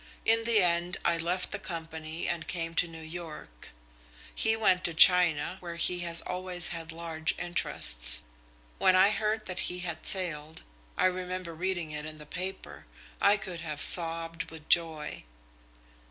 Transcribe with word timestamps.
In 0.25 0.45
the 0.45 0.63
end 0.63 0.97
I 1.05 1.19
left 1.19 1.51
the 1.51 1.59
company 1.59 2.27
and 2.27 2.47
came 2.47 2.73
to 2.73 2.87
New 2.87 3.03
York. 3.03 3.69
He 4.33 4.55
went 4.55 4.83
to 4.85 4.95
China, 4.95 5.57
where 5.59 5.75
he 5.75 5.99
has 5.99 6.21
always 6.21 6.69
had 6.69 6.91
large 6.91 7.35
interests. 7.37 8.23
When 8.79 8.95
I 8.95 9.11
heard 9.11 9.45
that 9.45 9.59
he 9.69 9.81
had 9.81 10.07
sailed 10.07 10.63
I 10.97 11.05
remember 11.05 11.53
reading 11.53 11.91
it 11.91 12.07
in 12.07 12.17
the 12.17 12.25
paper 12.25 12.87
I 13.21 13.37
could 13.37 13.61
have 13.61 13.79
sobbed 13.79 14.49
with 14.49 14.67
joy." 14.69 15.23